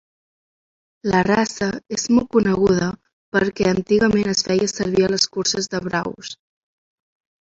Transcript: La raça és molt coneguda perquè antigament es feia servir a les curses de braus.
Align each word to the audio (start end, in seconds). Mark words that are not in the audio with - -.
La 1.09 1.17
raça 1.25 1.65
és 1.97 2.05
molt 2.15 2.31
coneguda 2.35 2.87
perquè 3.37 3.67
antigament 3.73 4.31
es 4.33 4.41
feia 4.47 4.71
servir 4.71 5.05
a 5.09 5.11
les 5.13 5.27
curses 5.37 5.69
de 5.75 5.83
braus. 5.89 6.33